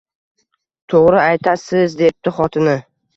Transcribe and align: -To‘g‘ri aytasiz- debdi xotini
-To‘g‘ri 0.93 1.19
aytasiz- 1.23 1.93
debdi 1.99 2.33
xotini 2.39 2.75